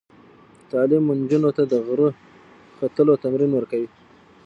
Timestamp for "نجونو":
1.19-1.51